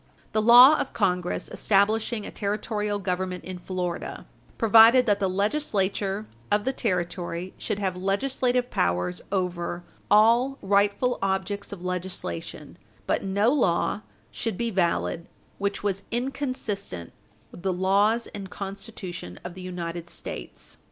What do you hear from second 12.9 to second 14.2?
but no law